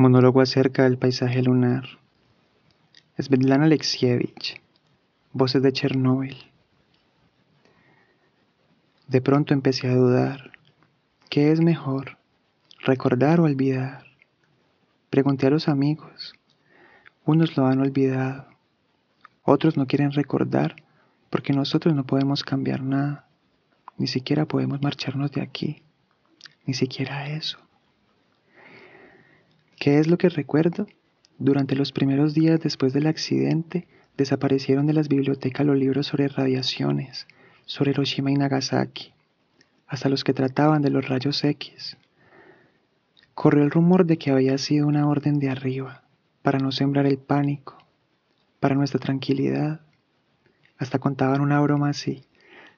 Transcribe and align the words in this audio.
Monólogo 0.00 0.40
acerca 0.40 0.84
del 0.84 0.96
paisaje 0.96 1.42
lunar. 1.42 1.84
Svetlana 3.18 3.66
Alexievich. 3.66 4.58
Voces 5.34 5.62
de 5.62 5.74
Chernóbil. 5.74 6.38
De 9.08 9.20
pronto 9.20 9.52
empecé 9.52 9.88
a 9.88 9.94
dudar. 9.94 10.52
¿Qué 11.28 11.52
es 11.52 11.60
mejor? 11.60 12.16
¿Recordar 12.78 13.40
o 13.40 13.44
olvidar? 13.44 14.04
Pregunté 15.10 15.48
a 15.48 15.50
los 15.50 15.68
amigos. 15.68 16.32
Unos 17.26 17.58
lo 17.58 17.66
han 17.66 17.80
olvidado. 17.80 18.46
Otros 19.42 19.76
no 19.76 19.86
quieren 19.86 20.12
recordar 20.12 20.76
porque 21.28 21.52
nosotros 21.52 21.94
no 21.94 22.06
podemos 22.06 22.42
cambiar 22.42 22.82
nada. 22.82 23.28
Ni 23.98 24.06
siquiera 24.06 24.46
podemos 24.46 24.80
marcharnos 24.80 25.30
de 25.32 25.42
aquí. 25.42 25.82
Ni 26.64 26.72
siquiera 26.72 27.28
eso. 27.28 27.58
¿Qué 29.80 29.98
es 29.98 30.08
lo 30.08 30.18
que 30.18 30.28
recuerdo? 30.28 30.86
Durante 31.38 31.74
los 31.74 31.90
primeros 31.90 32.34
días 32.34 32.60
después 32.60 32.92
del 32.92 33.06
accidente, 33.06 33.88
desaparecieron 34.18 34.86
de 34.86 34.92
las 34.92 35.08
bibliotecas 35.08 35.64
los 35.64 35.74
libros 35.74 36.08
sobre 36.08 36.28
radiaciones, 36.28 37.26
sobre 37.64 37.92
Hiroshima 37.92 38.30
y 38.30 38.34
Nagasaki, 38.34 39.14
hasta 39.86 40.10
los 40.10 40.22
que 40.22 40.34
trataban 40.34 40.82
de 40.82 40.90
los 40.90 41.08
rayos 41.08 41.42
X. 41.42 41.96
Corrió 43.32 43.64
el 43.64 43.70
rumor 43.70 44.04
de 44.04 44.18
que 44.18 44.30
había 44.30 44.58
sido 44.58 44.86
una 44.86 45.08
orden 45.08 45.38
de 45.38 45.48
arriba, 45.48 46.02
para 46.42 46.58
no 46.58 46.72
sembrar 46.72 47.06
el 47.06 47.16
pánico, 47.16 47.78
para 48.60 48.74
nuestra 48.74 49.00
tranquilidad. 49.00 49.80
Hasta 50.76 50.98
contaban 50.98 51.40
una 51.40 51.58
broma 51.58 51.88
así. 51.88 52.26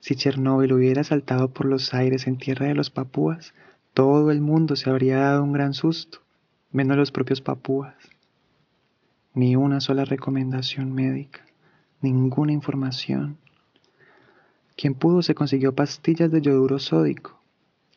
Si 0.00 0.16
Chernóbil 0.16 0.74
hubiera 0.74 1.02
saltado 1.02 1.48
por 1.48 1.64
los 1.64 1.94
aires 1.94 2.26
en 2.26 2.36
tierra 2.36 2.66
de 2.66 2.74
los 2.74 2.90
papúas, 2.90 3.54
todo 3.94 4.30
el 4.30 4.42
mundo 4.42 4.76
se 4.76 4.90
habría 4.90 5.16
dado 5.16 5.42
un 5.42 5.54
gran 5.54 5.72
susto 5.72 6.20
menos 6.72 6.96
los 6.96 7.10
propios 7.10 7.40
papúas. 7.40 7.94
Ni 9.34 9.56
una 9.56 9.80
sola 9.80 10.04
recomendación 10.04 10.92
médica, 10.92 11.44
ninguna 12.00 12.52
información. 12.52 13.38
Quien 14.76 14.94
pudo 14.94 15.22
se 15.22 15.34
consiguió 15.34 15.74
pastillas 15.74 16.30
de 16.30 16.40
yoduro 16.40 16.78
sódico. 16.78 17.40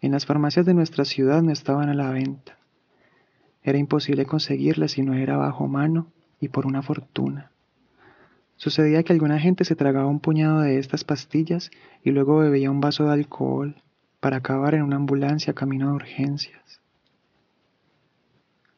En 0.00 0.12
las 0.12 0.26
farmacias 0.26 0.66
de 0.66 0.74
nuestra 0.74 1.04
ciudad 1.04 1.42
no 1.42 1.52
estaban 1.52 1.88
a 1.88 1.94
la 1.94 2.10
venta. 2.10 2.58
Era 3.62 3.78
imposible 3.78 4.26
conseguirlas 4.26 4.92
si 4.92 5.02
no 5.02 5.14
era 5.14 5.36
bajo 5.36 5.66
mano 5.68 6.08
y 6.40 6.48
por 6.48 6.66
una 6.66 6.82
fortuna. 6.82 7.50
Sucedía 8.56 9.02
que 9.02 9.12
alguna 9.12 9.38
gente 9.38 9.64
se 9.64 9.76
tragaba 9.76 10.06
un 10.06 10.20
puñado 10.20 10.60
de 10.60 10.78
estas 10.78 11.04
pastillas 11.04 11.70
y 12.02 12.10
luego 12.10 12.38
bebía 12.38 12.70
un 12.70 12.80
vaso 12.80 13.04
de 13.04 13.12
alcohol 13.12 13.82
para 14.20 14.38
acabar 14.38 14.74
en 14.74 14.82
una 14.82 14.96
ambulancia 14.96 15.52
camino 15.52 15.88
de 15.88 15.94
urgencias. 15.94 16.80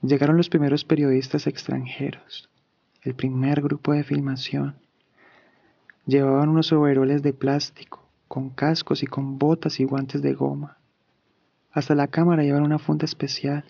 Llegaron 0.00 0.36
los 0.36 0.48
primeros 0.48 0.84
periodistas 0.84 1.48
extranjeros, 1.48 2.48
el 3.02 3.16
primer 3.16 3.60
grupo 3.60 3.92
de 3.92 4.04
filmación. 4.04 4.76
Llevaban 6.06 6.50
unos 6.50 6.72
overoles 6.72 7.24
de 7.24 7.32
plástico, 7.32 8.08
con 8.28 8.50
cascos 8.50 9.02
y 9.02 9.06
con 9.06 9.38
botas 9.38 9.80
y 9.80 9.84
guantes 9.84 10.22
de 10.22 10.34
goma. 10.34 10.76
Hasta 11.72 11.96
la 11.96 12.06
cámara 12.06 12.44
llevaban 12.44 12.66
una 12.66 12.78
funda 12.78 13.06
especial. 13.06 13.64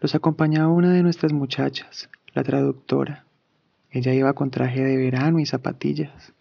Los 0.00 0.14
acompañaba 0.14 0.68
una 0.68 0.92
de 0.92 1.02
nuestras 1.02 1.32
muchachas, 1.32 2.08
la 2.32 2.44
traductora. 2.44 3.24
Ella 3.90 4.14
iba 4.14 4.32
con 4.34 4.52
traje 4.52 4.84
de 4.84 4.96
verano 4.96 5.40
y 5.40 5.46
zapatillas. 5.46 6.32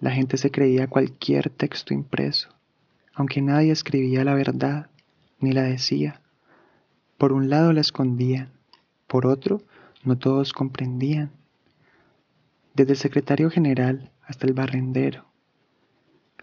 La 0.00 0.12
gente 0.12 0.36
se 0.36 0.52
creía 0.52 0.86
cualquier 0.86 1.50
texto 1.50 1.92
impreso, 1.92 2.50
aunque 3.14 3.42
nadie 3.42 3.72
escribía 3.72 4.22
la 4.22 4.34
verdad 4.34 4.90
ni 5.40 5.50
la 5.50 5.62
decía. 5.62 6.20
Por 7.20 7.34
un 7.34 7.50
lado 7.50 7.74
la 7.74 7.82
escondían, 7.82 8.48
por 9.06 9.26
otro 9.26 9.60
no 10.04 10.16
todos 10.16 10.54
comprendían. 10.54 11.30
Desde 12.72 12.92
el 12.92 12.98
secretario 12.98 13.50
general 13.50 14.10
hasta 14.22 14.46
el 14.46 14.54
barrendero. 14.54 15.26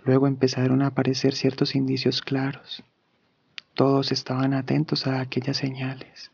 Luego 0.06 0.28
empezaron 0.28 0.84
a 0.84 0.88
aparecer 0.90 1.34
ciertos 1.34 1.74
indicios 1.74 2.22
claros. 2.22 2.84
Todos 3.74 4.12
estaban 4.12 4.54
atentos 4.54 5.08
a 5.08 5.20
aquellas 5.20 5.58
señales. 5.58 6.30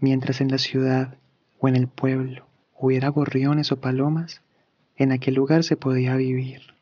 Mientras 0.00 0.40
en 0.40 0.50
la 0.50 0.58
ciudad 0.58 1.16
o 1.60 1.68
en 1.68 1.76
el 1.76 1.86
pueblo 1.86 2.48
hubiera 2.76 3.10
gorriones 3.10 3.70
o 3.70 3.80
palomas, 3.80 4.42
en 4.96 5.12
aquel 5.12 5.34
lugar 5.34 5.62
se 5.62 5.76
podía 5.76 6.16
vivir. 6.16 6.74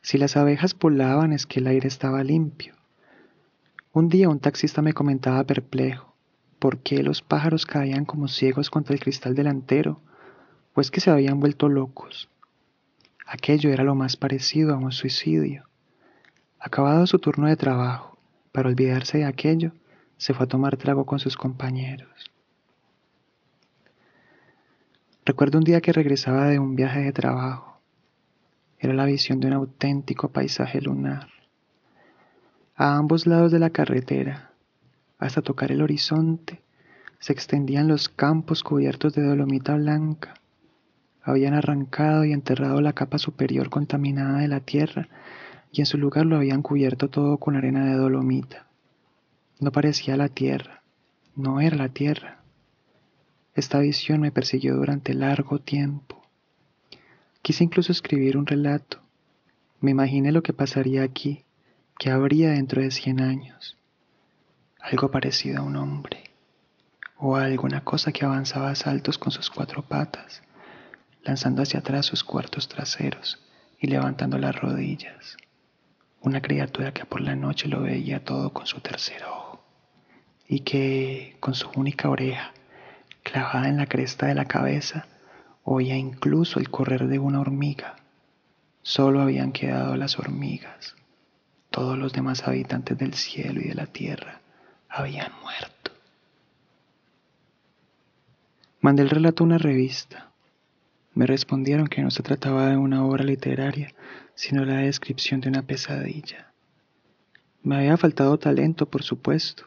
Si 0.00 0.16
las 0.16 0.38
abejas 0.38 0.74
volaban 0.74 1.34
es 1.34 1.44
que 1.44 1.60
el 1.60 1.66
aire 1.66 1.86
estaba 1.86 2.24
limpio. 2.24 2.77
Un 3.92 4.08
día 4.08 4.28
un 4.28 4.38
taxista 4.38 4.82
me 4.82 4.92
comentaba 4.92 5.44
perplejo 5.44 6.14
por 6.58 6.78
qué 6.78 7.02
los 7.02 7.22
pájaros 7.22 7.64
caían 7.64 8.04
como 8.04 8.28
ciegos 8.28 8.68
contra 8.68 8.94
el 8.94 9.00
cristal 9.00 9.34
delantero, 9.34 10.00
pues 10.74 10.90
que 10.90 11.00
se 11.00 11.10
habían 11.10 11.40
vuelto 11.40 11.68
locos. 11.68 12.28
Aquello 13.26 13.70
era 13.70 13.84
lo 13.84 13.94
más 13.94 14.16
parecido 14.16 14.74
a 14.74 14.78
un 14.78 14.92
suicidio. 14.92 15.68
Acabado 16.58 17.06
su 17.06 17.18
turno 17.18 17.46
de 17.46 17.56
trabajo, 17.56 18.18
para 18.52 18.68
olvidarse 18.68 19.18
de 19.18 19.24
aquello, 19.24 19.72
se 20.16 20.34
fue 20.34 20.44
a 20.44 20.48
tomar 20.48 20.76
trago 20.76 21.06
con 21.06 21.18
sus 21.18 21.36
compañeros. 21.36 22.30
Recuerdo 25.24 25.58
un 25.58 25.64
día 25.64 25.80
que 25.80 25.92
regresaba 25.92 26.46
de 26.46 26.58
un 26.58 26.74
viaje 26.74 27.00
de 27.00 27.12
trabajo. 27.12 27.80
Era 28.78 28.94
la 28.94 29.04
visión 29.04 29.40
de 29.40 29.46
un 29.46 29.52
auténtico 29.52 30.30
paisaje 30.30 30.80
lunar. 30.80 31.37
A 32.80 32.96
ambos 32.96 33.26
lados 33.26 33.50
de 33.50 33.58
la 33.58 33.70
carretera, 33.70 34.52
hasta 35.18 35.42
tocar 35.42 35.72
el 35.72 35.82
horizonte, 35.82 36.62
se 37.18 37.32
extendían 37.32 37.88
los 37.88 38.08
campos 38.08 38.62
cubiertos 38.62 39.14
de 39.14 39.24
dolomita 39.24 39.74
blanca. 39.74 40.34
Habían 41.20 41.54
arrancado 41.54 42.24
y 42.24 42.32
enterrado 42.32 42.80
la 42.80 42.92
capa 42.92 43.18
superior 43.18 43.68
contaminada 43.68 44.38
de 44.38 44.46
la 44.46 44.60
tierra 44.60 45.08
y 45.72 45.80
en 45.80 45.86
su 45.86 45.98
lugar 45.98 46.24
lo 46.24 46.36
habían 46.36 46.62
cubierto 46.62 47.10
todo 47.10 47.38
con 47.38 47.56
arena 47.56 47.84
de 47.84 47.96
dolomita. 47.96 48.68
No 49.58 49.72
parecía 49.72 50.16
la 50.16 50.28
tierra, 50.28 50.84
no 51.34 51.60
era 51.60 51.76
la 51.76 51.88
tierra. 51.88 52.44
Esta 53.56 53.80
visión 53.80 54.20
me 54.20 54.30
persiguió 54.30 54.76
durante 54.76 55.14
largo 55.14 55.58
tiempo. 55.58 56.22
Quise 57.42 57.64
incluso 57.64 57.90
escribir 57.90 58.36
un 58.36 58.46
relato. 58.46 59.00
Me 59.80 59.90
imaginé 59.90 60.30
lo 60.30 60.44
que 60.44 60.52
pasaría 60.52 61.02
aquí, 61.02 61.44
que 61.98 62.10
habría 62.10 62.50
dentro 62.50 62.80
de 62.80 62.92
cien 62.92 63.20
años. 63.20 63.76
Algo 64.80 65.10
parecido 65.10 65.58
a 65.58 65.62
un 65.62 65.74
hombre, 65.74 66.22
o 67.16 67.34
alguna 67.34 67.82
cosa 67.82 68.12
que 68.12 68.24
avanzaba 68.24 68.70
a 68.70 68.76
saltos 68.76 69.18
con 69.18 69.32
sus 69.32 69.50
cuatro 69.50 69.82
patas, 69.82 70.40
lanzando 71.24 71.62
hacia 71.62 71.80
atrás 71.80 72.06
sus 72.06 72.22
cuartos 72.22 72.68
traseros 72.68 73.40
y 73.80 73.88
levantando 73.88 74.38
las 74.38 74.54
rodillas. 74.54 75.36
Una 76.20 76.40
criatura 76.40 76.94
que 76.94 77.04
por 77.04 77.20
la 77.20 77.34
noche 77.34 77.66
lo 77.66 77.82
veía 77.82 78.24
todo 78.24 78.52
con 78.52 78.66
su 78.66 78.80
tercer 78.80 79.24
ojo, 79.24 79.60
y 80.46 80.60
que 80.60 81.36
con 81.40 81.54
su 81.56 81.68
única 81.74 82.08
oreja, 82.08 82.52
clavada 83.24 83.68
en 83.68 83.76
la 83.76 83.86
cresta 83.86 84.26
de 84.26 84.36
la 84.36 84.44
cabeza, 84.44 85.08
oía 85.64 85.96
incluso 85.96 86.60
el 86.60 86.70
correr 86.70 87.08
de 87.08 87.18
una 87.18 87.40
hormiga. 87.40 87.96
Solo 88.82 89.20
habían 89.20 89.50
quedado 89.50 89.96
las 89.96 90.16
hormigas 90.16 90.94
todos 91.70 91.98
los 91.98 92.12
demás 92.12 92.46
habitantes 92.46 92.98
del 92.98 93.14
cielo 93.14 93.60
y 93.60 93.68
de 93.68 93.74
la 93.74 93.86
tierra 93.86 94.40
habían 94.88 95.32
muerto. 95.42 95.92
Mandé 98.80 99.02
el 99.02 99.10
relato 99.10 99.42
a 99.42 99.46
una 99.46 99.58
revista. 99.58 100.30
Me 101.14 101.26
respondieron 101.26 101.88
que 101.88 102.02
no 102.02 102.10
se 102.10 102.22
trataba 102.22 102.68
de 102.68 102.76
una 102.76 103.04
obra 103.04 103.24
literaria, 103.24 103.92
sino 104.34 104.64
la 104.64 104.76
descripción 104.76 105.40
de 105.40 105.48
una 105.48 105.62
pesadilla. 105.62 106.52
Me 107.62 107.76
había 107.76 107.96
faltado 107.96 108.38
talento, 108.38 108.86
por 108.86 109.02
supuesto, 109.02 109.64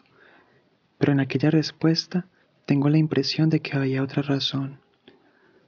pero 0.98 1.12
en 1.12 1.20
aquella 1.20 1.52
respuesta 1.52 2.26
tengo 2.66 2.90
la 2.90 2.98
impresión 2.98 3.50
de 3.50 3.60
que 3.60 3.76
había 3.76 4.02
otra 4.02 4.22
razón. 4.22 4.80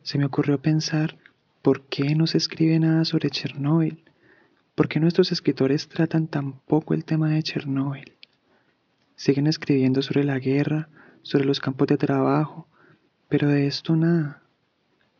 Se 0.03 0.17
me 0.17 0.25
ocurrió 0.25 0.61
pensar 0.61 1.17
por 1.61 1.81
qué 1.81 2.15
no 2.15 2.27
se 2.27 2.37
escribe 2.37 2.79
nada 2.79 3.03
sobre 3.03 3.29
Chernóbil 3.29 4.03
¿Por 4.75 4.87
qué 4.87 4.99
nuestros 4.99 5.31
escritores 5.31 5.87
tratan 5.87 6.27
tan 6.27 6.53
poco 6.53 6.95
el 6.95 7.05
tema 7.05 7.29
de 7.29 7.43
Chernóbil? 7.43 8.13
Siguen 9.15 9.45
escribiendo 9.45 10.01
sobre 10.01 10.23
la 10.23 10.39
guerra, 10.39 10.89
sobre 11.21 11.45
los 11.45 11.59
campos 11.59 11.87
de 11.89 11.97
trabajo, 11.97 12.67
pero 13.29 13.49
de 13.49 13.67
esto 13.67 13.95
nada. 13.95 14.41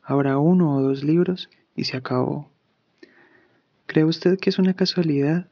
Habrá 0.01 0.39
uno 0.39 0.75
o 0.75 0.81
dos 0.81 1.03
libros 1.03 1.51
y 1.75 1.83
se 1.83 1.97
acabó. 1.97 2.49
¿Cree 3.85 4.05
usted 4.05 4.39
que 4.39 4.49
es 4.49 4.57
una 4.57 4.73
casualidad? 4.73 5.47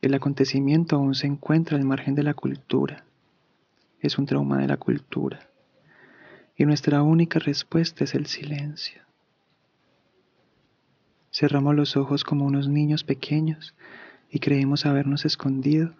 El 0.00 0.14
acontecimiento 0.14 0.94
aún 0.94 1.16
se 1.16 1.26
encuentra 1.26 1.76
al 1.76 1.84
margen 1.84 2.14
de 2.14 2.22
la 2.22 2.34
cultura. 2.34 3.04
Es 3.98 4.16
un 4.16 4.26
trauma 4.26 4.58
de 4.58 4.68
la 4.68 4.76
cultura. 4.76 5.40
Y 6.56 6.66
nuestra 6.66 7.02
única 7.02 7.40
respuesta 7.40 8.04
es 8.04 8.14
el 8.14 8.26
silencio. 8.26 9.02
Cerramos 11.34 11.74
los 11.74 11.96
ojos 11.96 12.22
como 12.22 12.44
unos 12.44 12.68
niños 12.68 13.02
pequeños 13.02 13.74
y 14.30 14.38
creímos 14.38 14.86
habernos 14.86 15.24
escondido 15.24 15.92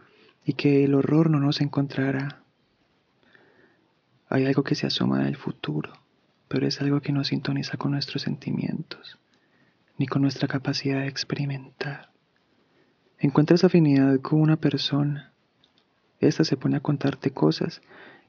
y 0.45 0.53
que 0.53 0.85
el 0.85 0.95
horror 0.95 1.29
no 1.29 1.41
nos 1.41 1.61
encontrará. 1.61 2.45
Hay 4.29 4.47
algo 4.47 4.63
que 4.63 4.77
se 4.77 4.87
asoma 4.87 5.25
del 5.25 5.35
futuro, 5.35 5.93
pero 6.47 6.69
es 6.69 6.81
algo 6.81 7.01
que 7.01 7.11
no 7.11 7.25
sintoniza 7.25 7.77
con 7.77 7.91
nuestros 7.91 8.23
sentimientos, 8.23 9.19
ni 9.99 10.07
con 10.07 10.23
nuestra 10.23 10.47
capacidad 10.47 11.01
de 11.01 11.09
experimentar. 11.09 12.13
Encuentras 13.19 13.65
afinidad 13.65 14.21
con 14.21 14.41
una 14.41 14.55
persona. 14.55 15.33
Esta 16.21 16.45
se 16.45 16.57
pone 16.57 16.77
a 16.77 16.81
contarte 16.81 17.33
cosas 17.33 17.83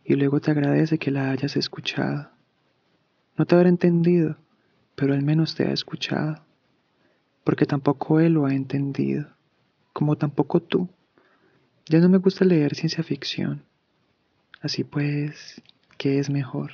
y 0.03 0.15
luego 0.15 0.39
te 0.39 0.49
agradece 0.49 0.97
que 0.97 1.11
la 1.11 1.29
hayas 1.29 1.55
escuchado. 1.55 2.31
No 3.37 3.45
te 3.45 3.53
habrá 3.53 3.69
entendido, 3.69 4.37
pero 4.95 5.13
al 5.13 5.21
menos 5.21 5.53
te 5.53 5.67
ha 5.67 5.71
escuchado, 5.71 6.44
porque 7.45 7.65
tampoco 7.67 8.19
él 8.19 8.33
lo 8.33 8.47
ha 8.47 8.53
entendido, 8.53 9.27
como 9.93 10.17
tampoco 10.17 10.61
tú. 10.61 10.89
Ya 11.85 11.99
no 11.99 12.09
me 12.09 12.17
gusta 12.17 12.43
leer 12.43 12.75
ciencia 12.75 13.03
ficción. 13.03 13.63
Así 14.61 14.83
pues, 14.83 15.61
¿qué 15.97 16.17
es 16.19 16.29
mejor? 16.31 16.73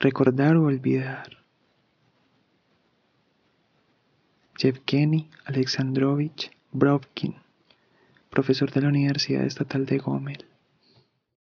¿Recordar 0.00 0.56
o 0.56 0.64
olvidar? 0.64 1.38
Yevgeny 4.58 5.30
Alexandrovich 5.44 6.50
Brovkin, 6.72 7.36
profesor 8.28 8.72
de 8.72 8.82
la 8.82 8.88
Universidad 8.88 9.44
Estatal 9.44 9.86
de 9.86 9.98
Gomel. 9.98 10.51